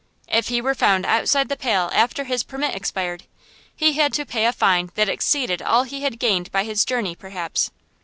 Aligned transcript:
If 0.27 0.47
he 0.47 0.61
were 0.63 0.73
found 0.73 1.05
outside 1.05 1.47
the 1.47 1.55
Pale 1.55 1.91
after 1.93 2.23
his 2.23 2.41
permit 2.41 2.73
expired, 2.75 3.25
he 3.75 3.93
had 3.93 4.13
to 4.13 4.25
pay 4.25 4.45
a 4.47 4.51
fine 4.51 4.89
that 4.95 5.07
exceeded 5.07 5.61
all 5.61 5.83
he 5.83 6.01
had 6.01 6.17
gained 6.17 6.51
by 6.51 6.63
his 6.63 6.85
journey, 6.85 7.13
perhaps. 7.13 7.69